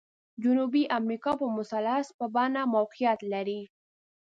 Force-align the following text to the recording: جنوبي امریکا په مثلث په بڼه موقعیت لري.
جنوبي 0.43 0.83
امریکا 0.99 1.31
په 1.41 1.47
مثلث 1.57 2.07
په 2.17 2.25
بڼه 2.35 2.61
موقعیت 2.75 3.19
لري. 3.33 3.61